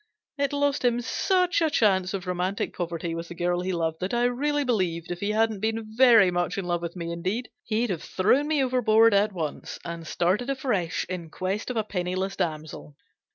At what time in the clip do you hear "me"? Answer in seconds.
6.95-7.11, 8.81-9.11